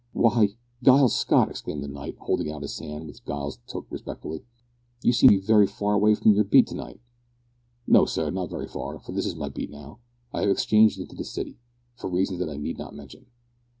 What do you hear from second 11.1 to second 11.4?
the